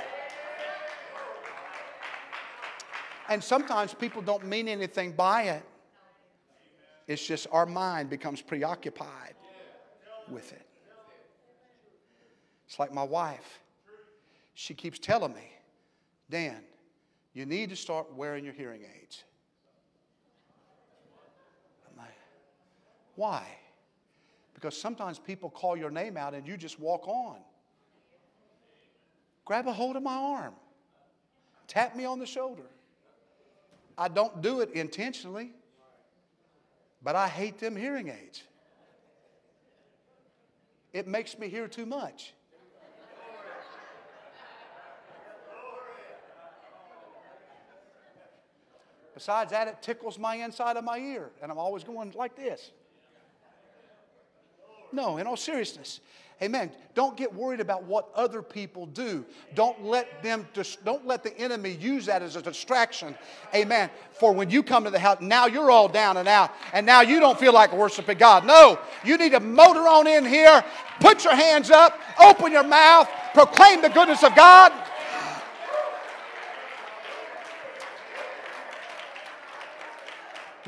[3.32, 5.64] And sometimes people don't mean anything by it.
[7.08, 9.36] It's just our mind becomes preoccupied
[10.30, 10.68] with it.
[12.68, 13.62] It's like my wife.
[14.54, 15.50] She keeps telling me,
[16.30, 16.58] Dan,
[17.34, 19.24] you need to start wearing your hearing aids.
[21.90, 22.18] I'm like,
[23.16, 23.46] why?
[24.54, 27.38] Because sometimes people call your name out and you just walk on.
[29.46, 30.54] Grab a hold of my arm,
[31.70, 32.68] tap me on the shoulder.
[33.98, 35.52] I don't do it intentionally,
[37.04, 38.44] but I hate them hearing aids.
[40.94, 42.34] It makes me hear too much.
[49.14, 52.72] Besides that, it tickles my inside of my ear, and I'm always going like this.
[54.92, 56.00] No, in all seriousness.
[56.42, 56.72] Amen.
[56.96, 59.24] Don't get worried about what other people do.
[59.54, 60.48] Don't let them
[60.84, 63.16] don't let the enemy use that as a distraction.
[63.54, 63.92] Amen.
[64.14, 67.02] For when you come to the house, now you're all down and out, and now
[67.02, 68.46] you don't feel like worshiping God.
[68.46, 70.66] No, you need to motor on in here,
[71.00, 74.74] put your hands up, open your mouth, proclaim the goodness of God.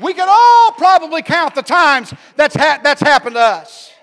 [0.00, 3.93] We can all probably count the times that's, ha- that's happened to us.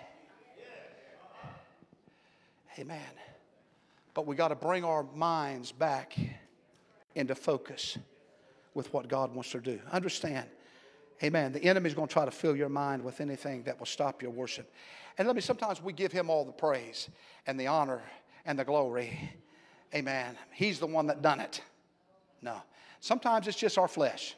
[2.82, 3.00] Amen.
[4.15, 6.17] But we got to bring our minds back
[7.13, 8.00] into focus
[8.74, 9.80] with what God wants to do.
[9.91, 10.50] Understand,
[11.22, 11.52] amen.
[11.52, 14.32] The enemy's going to try to fill your mind with anything that will stop your
[14.32, 14.74] worship.
[15.20, 17.08] And let me, sometimes we give him all the praise
[17.46, 18.02] and the honor
[18.46, 19.32] and the glory.
[19.94, 20.36] Amen.
[20.52, 21.62] He's the one that done it.
[22.41, 22.56] No.
[23.00, 24.36] Sometimes it's just our flesh.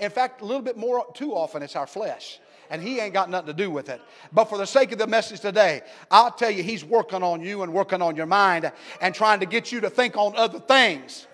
[0.00, 2.40] In fact, a little bit more too often, it's our flesh.
[2.70, 4.00] And he ain't got nothing to do with it.
[4.32, 7.62] But for the sake of the message today, I'll tell you, he's working on you
[7.62, 11.26] and working on your mind and trying to get you to think on other things.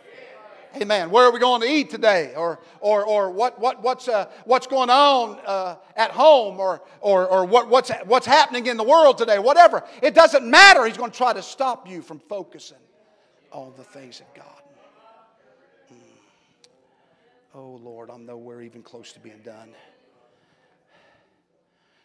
[0.81, 1.11] Amen.
[1.11, 2.35] Where are we going to eat today?
[2.37, 6.59] Or, or, or what, what, what's, uh, what's going on uh, at home?
[6.59, 9.39] Or, or, or what, what's, what's happening in the world today?
[9.39, 9.85] Whatever.
[10.03, 10.85] It doesn't matter.
[10.85, 12.79] He's going to try to stop you from focusing
[13.53, 14.47] on the things of God.
[17.55, 19.75] Oh, Lord, I'm nowhere even close to being done.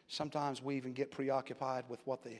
[0.09, 2.31] Sometimes we even get preoccupied with what, the,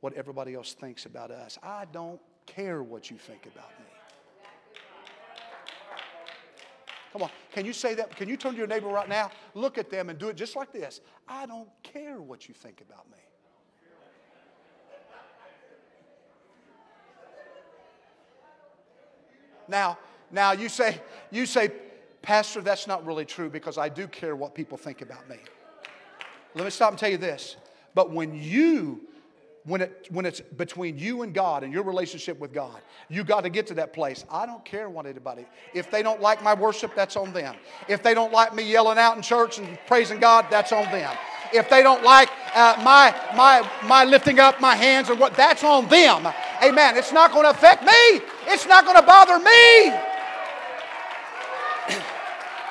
[0.00, 1.58] what everybody else thinks about us.
[1.62, 3.86] I don't care what you think about me.
[7.14, 8.14] Come on, can you say that?
[8.14, 9.30] Can you turn to your neighbor right now?
[9.54, 11.00] Look at them and do it just like this.
[11.26, 13.18] I don't care what you think about me.
[19.66, 19.96] Now,
[20.30, 21.72] now you say, you say,
[22.20, 25.38] Pastor, that's not really true because I do care what people think about me.
[26.54, 27.56] Let me stop and tell you this.
[27.94, 29.00] But when you,
[29.64, 33.42] when, it, when it's between you and God and your relationship with God, you got
[33.42, 34.24] to get to that place.
[34.30, 37.56] I don't care what anybody, if they don't like my worship, that's on them.
[37.88, 41.16] If they don't like me yelling out in church and praising God, that's on them.
[41.52, 45.62] If they don't like uh, my, my, my lifting up my hands and what, that's
[45.62, 46.26] on them.
[46.62, 46.96] Amen.
[46.96, 48.20] It's not going to affect me.
[48.46, 49.94] It's not going to bother me.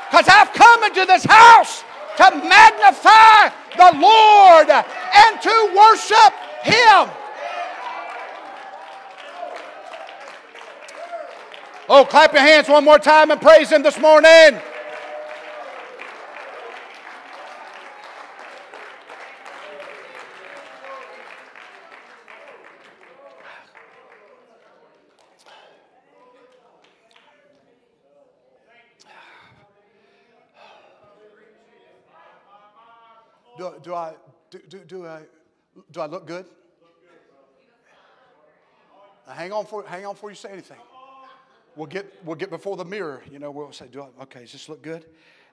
[0.09, 1.83] Because I've come into this house
[2.17, 7.09] to magnify the Lord and to worship Him.
[11.89, 14.59] Oh, clap your hands one more time and praise Him this morning.
[33.57, 34.13] Do, do I
[34.49, 35.21] do, do, do I
[35.91, 36.45] do I look good?
[39.27, 40.77] Now hang on for hang on before you say anything.
[41.75, 43.23] We'll get we'll get before the mirror.
[43.31, 45.05] You know, we'll say, do I, okay, does this look good?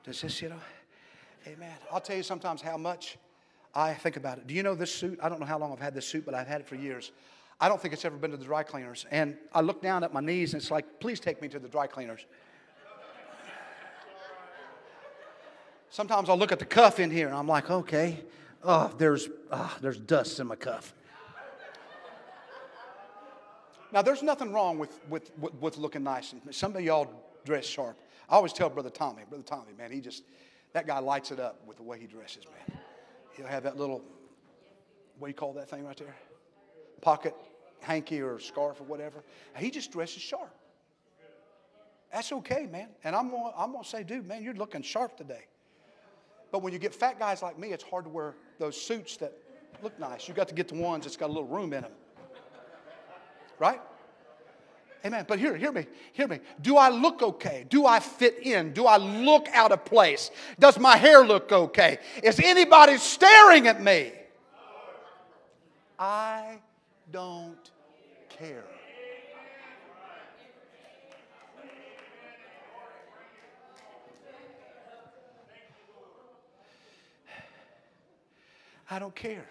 [0.04, 0.60] Does this, you know?
[1.46, 1.74] Amen.
[1.92, 3.18] I'll tell you sometimes how much
[3.74, 4.46] I think about it.
[4.46, 5.18] Do you know this suit?
[5.22, 7.12] I don't know how long I've had this suit, but I've had it for years.
[7.60, 9.06] I don't think it's ever been to the dry cleaners.
[9.10, 11.68] And I look down at my knees and it's like, please take me to the
[11.68, 12.26] dry cleaners.
[15.90, 18.20] Sometimes I'll look at the cuff in here and I'm like, okay,
[18.62, 20.94] oh, there's, oh, there's dust in my cuff.
[23.92, 26.32] Now, there's nothing wrong with, with, with, with looking nice.
[26.52, 27.10] Some of y'all
[27.44, 27.98] dress sharp.
[28.28, 30.22] I always tell Brother Tommy, Brother Tommy, man, he just,
[30.74, 32.78] that guy lights it up with the way he dresses, man.
[33.36, 34.04] He'll have that little,
[35.18, 36.14] what do you call that thing right there?
[37.00, 37.34] Pocket
[37.80, 39.24] hanky or scarf or whatever.
[39.56, 40.54] He just dresses sharp.
[42.12, 42.90] That's okay, man.
[43.02, 45.46] And I'm gonna, I'm gonna say, dude, man, you're looking sharp today.
[46.50, 49.32] But when you get fat guys like me, it's hard to wear those suits that
[49.82, 50.28] look nice.
[50.28, 51.92] You got to get the ones that's got a little room in them.
[53.58, 53.80] Right?
[55.04, 55.24] Amen.
[55.26, 56.40] But here, hear me, hear me.
[56.60, 57.64] Do I look okay?
[57.68, 58.72] Do I fit in?
[58.72, 60.30] Do I look out of place?
[60.58, 61.98] Does my hair look okay?
[62.22, 64.12] Is anybody staring at me?
[65.98, 66.58] I
[67.10, 67.70] don't
[68.28, 68.64] care.
[78.90, 79.46] I don't care.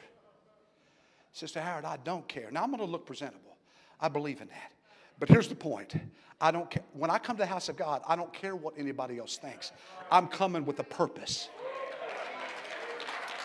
[1.32, 2.52] Sister Howard, I don't care.
[2.52, 3.56] Now I'm going to look presentable.
[4.02, 4.72] I believe in that.
[5.20, 5.94] But here's the point.
[6.42, 6.84] I don't care.
[6.94, 9.72] When I come to the house of God, I don't care what anybody else thinks.
[10.12, 11.50] I'm coming with a purpose.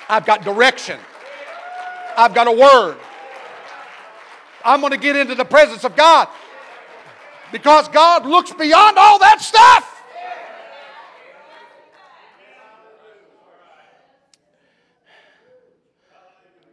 [0.08, 0.98] I've got direction.
[2.16, 2.96] I've got a word.
[4.64, 6.28] I'm going to get into the presence of God
[7.52, 9.93] because God looks beyond all that stuff.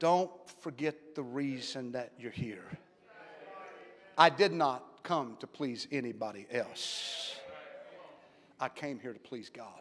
[0.01, 0.31] Don't
[0.61, 2.65] forget the reason that you're here.
[4.17, 7.35] I did not come to please anybody else.
[8.59, 9.79] I came here to please God.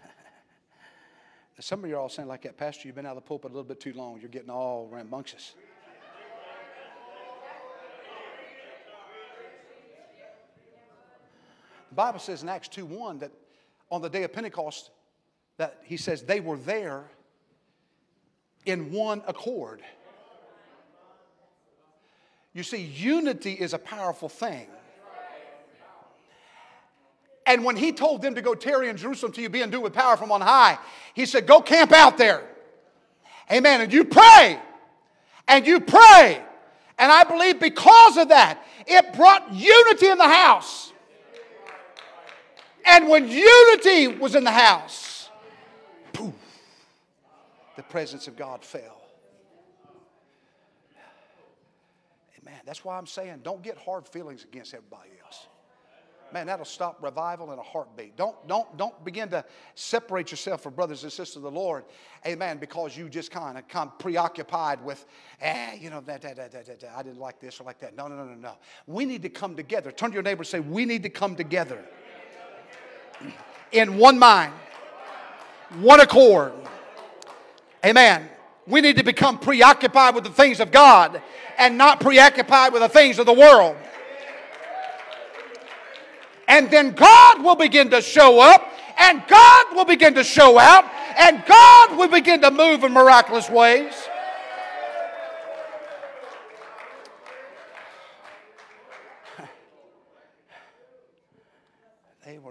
[1.60, 3.52] Some of you are all saying like that, Pastor, you've been out of the pulpit
[3.52, 4.20] a little bit too long.
[4.20, 5.54] You're getting all rambunctious.
[12.00, 13.32] Bible says in Acts 2 1 that
[13.92, 14.90] on the day of Pentecost,
[15.58, 17.04] that he says they were there
[18.66, 19.82] in one accord.
[22.54, 24.68] You see, unity is a powerful thing.
[27.46, 29.92] And when he told them to go tarry in Jerusalem till you be endued with
[29.92, 30.78] power from on high,
[31.14, 32.44] he said, Go camp out there.
[33.52, 33.82] Amen.
[33.82, 34.58] And you pray.
[35.50, 36.42] And you pray.
[36.98, 40.89] And I believe because of that, it brought unity in the house.
[42.86, 45.30] And when unity was in the house,
[46.14, 46.34] poof,
[47.76, 49.02] the presence of God fell.
[52.42, 52.60] Amen.
[52.66, 55.48] That's why I'm saying don't get hard feelings against everybody else.
[56.32, 58.16] Man, that'll stop revival in a heartbeat.
[58.16, 61.86] Don't, don't, don't begin to separate yourself from brothers and sisters of the Lord,
[62.26, 65.06] amen, because you just kind of come preoccupied with,
[65.42, 67.96] eh, you know, that, that, that, that, that, I didn't like this or like that.
[67.96, 68.54] No, no, no, no, no.
[68.86, 69.92] We need to come together.
[69.92, 71.84] Turn to your neighbor and say, We need to come together
[73.72, 74.54] in one mind,
[75.80, 76.54] one accord.
[77.86, 78.28] Amen.
[78.68, 81.22] We need to become preoccupied with the things of God
[81.58, 83.76] and not preoccupied with the things of the world.
[86.48, 90.86] And then God will begin to show up, and God will begin to show out,
[91.18, 93.94] and God will begin to move in miraculous ways.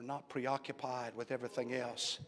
[0.09, 2.19] Not preoccupied with everything else.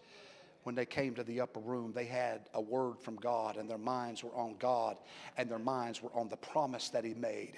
[0.65, 3.79] When they came to the upper room, they had a word from God, and their
[3.79, 4.99] minds were on God,
[5.39, 7.55] and their minds were on the promise that He made.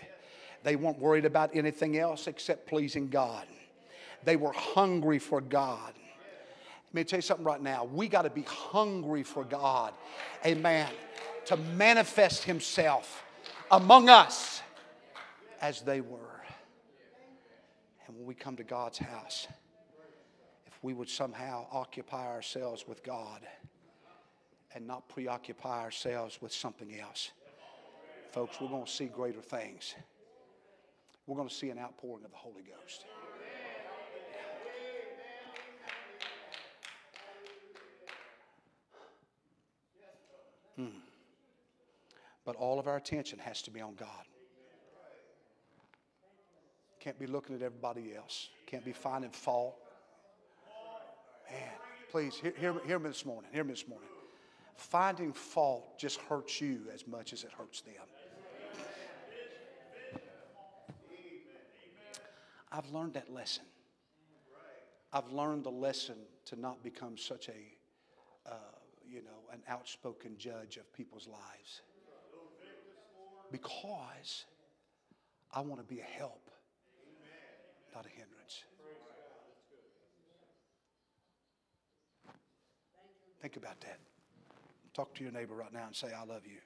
[0.63, 3.47] They weren't worried about anything else except pleasing God.
[4.25, 5.93] They were hungry for God.
[6.87, 7.85] Let me tell you something right now.
[7.85, 9.93] We got to be hungry for God.
[10.47, 10.89] Amen.
[11.47, 13.25] To manifest Himself
[13.73, 14.63] among us
[15.61, 16.45] as they were.
[18.07, 19.49] And when we come to God's house,
[20.83, 23.41] we would somehow occupy ourselves with God
[24.75, 27.31] and not preoccupy ourselves with something else,
[28.33, 29.95] folks, we're going to see greater things.
[31.27, 33.05] We're going to see an outpouring of the Holy Ghost.
[40.77, 40.99] Hmm.
[42.45, 44.09] But all of our attention has to be on God.
[46.99, 48.49] Can't be looking at everybody else.
[48.67, 49.77] Can't be finding fault.
[51.53, 51.61] Man,
[52.11, 53.51] please hear, hear, hear me this morning.
[53.53, 54.09] Hear me this morning.
[54.77, 57.95] Finding fault just hurts you as much as it hurts them.
[62.73, 63.65] I've learned that lesson.
[65.13, 68.55] I've learned the lesson to not become such a uh,
[69.07, 71.83] you know, an outspoken judge of people's lives.
[73.51, 74.47] Because
[75.53, 76.51] I want to be a help,
[77.95, 78.42] not a hindrance.
[83.43, 83.99] Think about that.
[84.95, 86.59] Talk to your neighbor right now and say, I love you.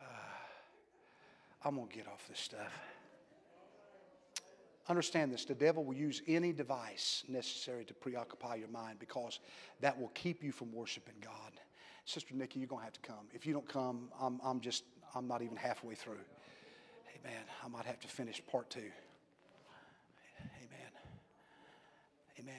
[0.00, 0.06] Uh,
[1.62, 2.72] I'm going to get off this stuff.
[4.88, 9.40] Understand this the devil will use any device necessary to preoccupy your mind because
[9.80, 11.52] that will keep you from worshiping God.
[12.06, 13.26] Sister Nikki, you're going to have to come.
[13.34, 14.84] If you don't come, I'm, I'm just,
[15.14, 16.24] I'm not even halfway through.
[17.04, 18.90] Hey, man, I might have to finish part two.
[20.62, 20.92] Amen.
[22.38, 22.54] Amen.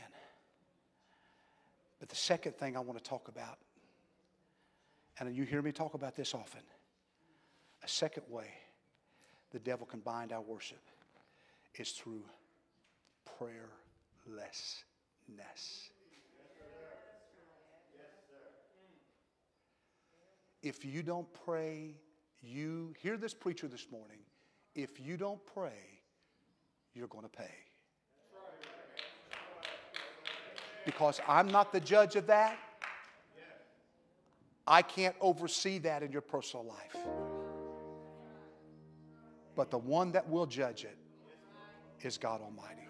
[1.99, 3.57] But the second thing I want to talk about,
[5.19, 6.61] and you hear me talk about this often,
[7.83, 8.47] a second way
[9.51, 10.81] the devil can bind our worship
[11.75, 12.23] is through
[13.39, 14.83] prayerlessness.
[20.63, 21.95] If you don't pray
[22.41, 24.19] you hear this preacher this morning,
[24.75, 26.01] if you don't pray,
[26.93, 27.53] you're going to pay.
[30.87, 32.57] Because I'm not the judge of that.
[34.65, 36.95] I can't oversee that in your personal life.
[39.53, 40.97] But the one that will judge it
[42.01, 42.87] is God Almighty.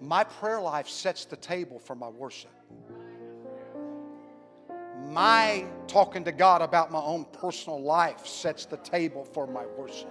[0.00, 2.50] My prayer life sets the table for my worship.
[5.08, 10.10] My talking to God about my own personal life sets the table for my worship.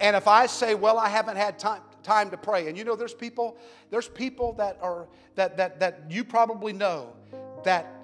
[0.00, 2.96] And if I say, well, I haven't had time, time to pray, and you know,
[2.96, 3.56] there's people,
[3.90, 7.12] there's people that are that that that you probably know
[7.64, 7.94] that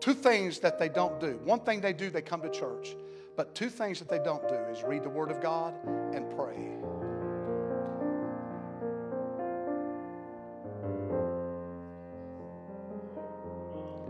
[0.00, 1.38] two things that they don't do.
[1.44, 2.96] One thing they do, they come to church.
[3.36, 5.72] But two things that they don't do is read the Word of God
[6.12, 6.56] and pray.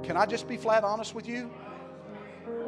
[0.02, 1.50] Can I just be flat honest with you?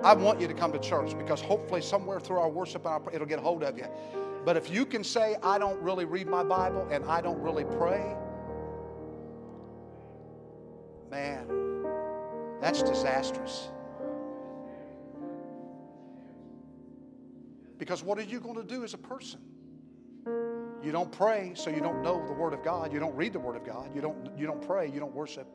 [0.03, 3.03] I want you to come to church because hopefully somewhere through our worship and our,
[3.11, 3.87] it'll get a hold of you.
[4.45, 7.65] But if you can say, I don't really read my Bible and I don't really
[7.65, 8.17] pray,
[11.11, 11.47] man,
[12.61, 13.69] that's disastrous.
[17.79, 19.41] Because what are you going to do as a person?
[20.83, 22.93] You don't pray, so you don't know the Word of God.
[22.93, 23.95] You don't read the Word of God.
[23.95, 24.91] You don't, you don't pray.
[24.91, 25.47] You don't worship.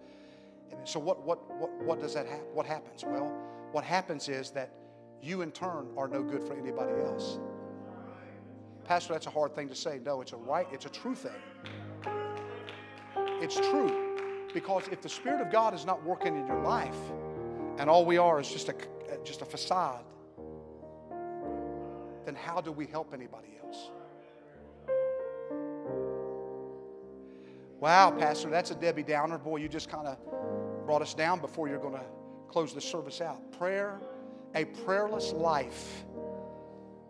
[0.72, 2.46] And so what, what, what, what does that happen?
[2.54, 3.04] What happens?
[3.04, 3.32] Well,
[3.72, 4.72] what happens is that
[5.22, 7.40] you in turn are no good for anybody else.
[8.86, 10.00] Pastor, that's a hard thing to say.
[10.06, 11.32] No, it's a right, it's a true thing.
[13.42, 14.48] It's true.
[14.54, 16.96] Because if the Spirit of God is not working in your life,
[17.78, 18.76] and all we are is just a,
[19.24, 20.06] just a facade,
[22.26, 23.92] then how do we help anybody else?
[27.80, 29.38] Wow, Pastor, that's a Debbie Downer.
[29.38, 30.18] Boy, you just kind of
[30.86, 32.06] brought us down before you're going to
[32.48, 33.52] close the service out.
[33.60, 34.00] Prayer,
[34.56, 36.06] a prayerless life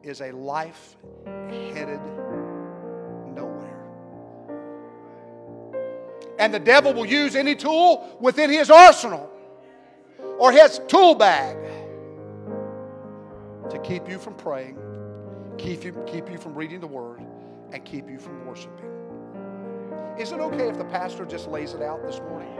[0.06, 0.96] is a life
[1.26, 2.00] headed
[3.34, 3.86] nowhere.
[6.38, 9.30] And the devil will use any tool within his arsenal
[10.40, 11.58] or his tool bag
[13.70, 14.78] to keep you from praying,
[15.58, 17.22] keep you, keep you from reading the word,
[17.72, 18.92] and keep you from worshiping.
[20.20, 22.52] Is it okay if the pastor just lays it out this morning?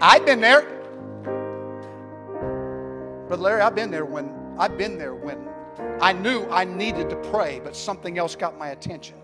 [0.00, 0.62] I've been there.
[3.28, 5.46] Brother Larry, I've been there when I've been there when
[6.00, 9.16] I knew I needed to pray, but something else got my attention.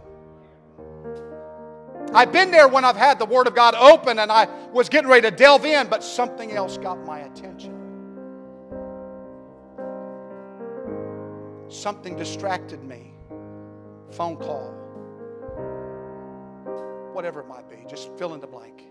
[2.13, 5.11] I've been there when I've had the Word of God open and I was getting
[5.11, 7.73] ready to delve in, but something else got my attention.
[11.69, 13.13] Something distracted me.
[14.11, 14.73] Phone call.
[17.13, 18.85] Whatever it might be, just fill in the blank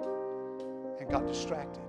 [1.00, 1.84] and got distracted.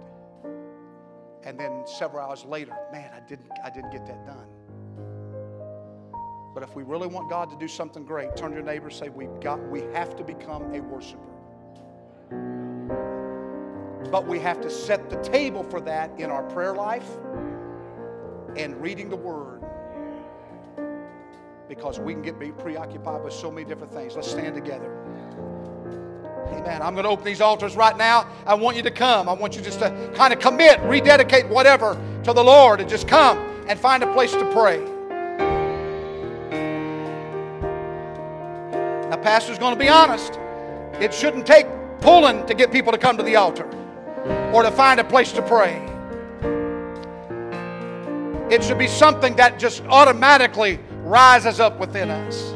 [1.44, 4.46] And then several hours later, man, I didn't, I didn't get that done.
[6.54, 8.94] But if we really want God to do something great, turn to your neighbor and
[8.94, 11.22] say, We've got, we have to become a worshiper.
[14.10, 17.08] But we have to set the table for that in our prayer life
[18.56, 19.62] and reading the Word
[21.68, 24.14] because we can get preoccupied with so many different things.
[24.14, 25.05] Let's stand together.
[26.52, 26.82] Amen.
[26.82, 28.28] I'm going to open these altars right now.
[28.46, 29.28] I want you to come.
[29.28, 33.08] I want you just to kind of commit, rededicate whatever to the Lord and just
[33.08, 33.38] come
[33.68, 34.78] and find a place to pray.
[39.08, 40.38] Now, Pastor's going to be honest.
[41.00, 41.66] It shouldn't take
[42.00, 43.66] pulling to get people to come to the altar
[44.52, 45.82] or to find a place to pray.
[48.50, 52.52] It should be something that just automatically rises up within us.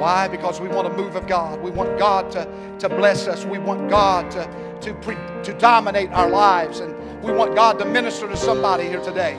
[0.00, 0.28] Why?
[0.28, 1.60] Because we want a move of God.
[1.60, 2.48] We want God to,
[2.78, 3.44] to bless us.
[3.44, 6.80] We want God to, to, pre, to dominate our lives.
[6.80, 9.38] And we want God to minister to somebody here today.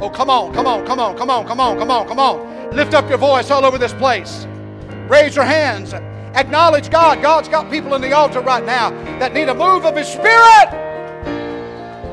[0.00, 2.74] Oh, come on, come on, come on, come on, come on, come on, come on.
[2.74, 4.48] Lift up your voice all over this place.
[5.08, 5.94] Raise your hands.
[6.34, 7.22] Acknowledge God.
[7.22, 8.90] God's got people in the altar right now
[9.20, 10.68] that need a move of His Spirit.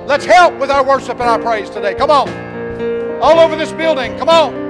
[0.06, 1.96] Let's help with our worship and our praise today.
[1.96, 2.30] Come on.
[3.20, 4.16] All over this building.
[4.20, 4.68] Come on.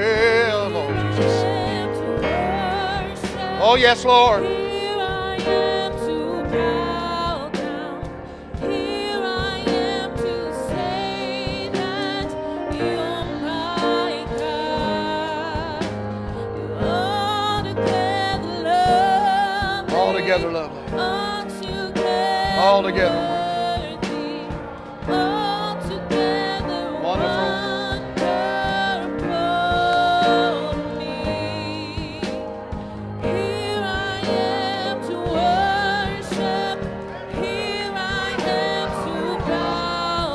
[0.00, 1.44] Well, Lord Jesus.
[3.60, 4.42] Oh, yes, Lord.
[19.92, 20.98] Altogether lovely.
[22.58, 23.19] Altogether worthy.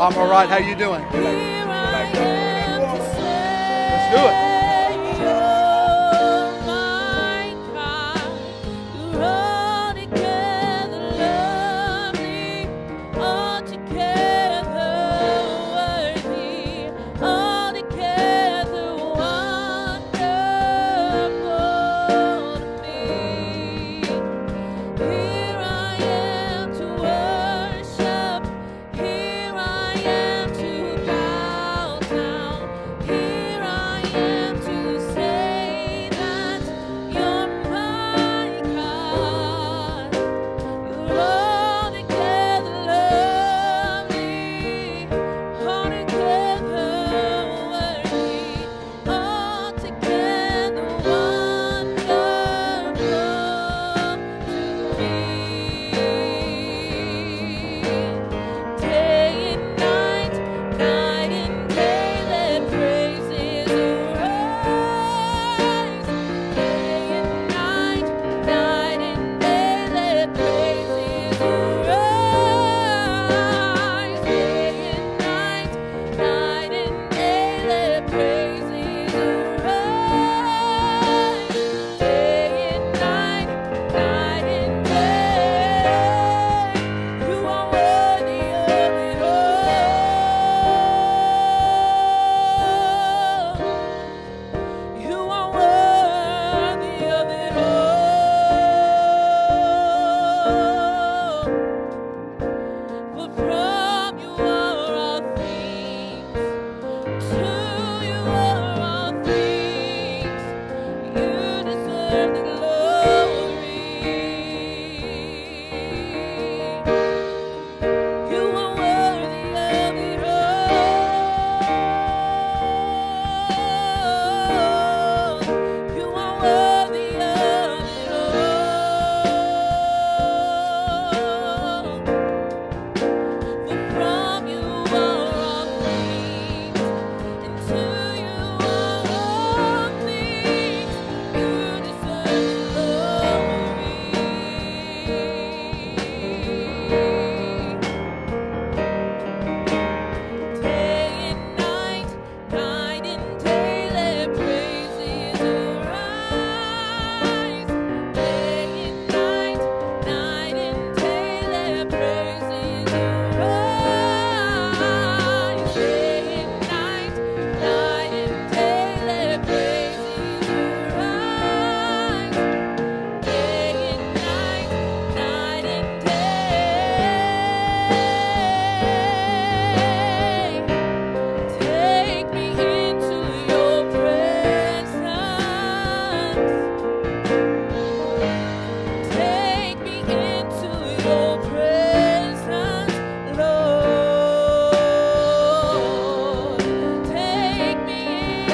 [0.06, 0.48] I'm all right.
[0.48, 1.02] How you doing?
[1.02, 1.16] Let's
[4.16, 4.45] do it.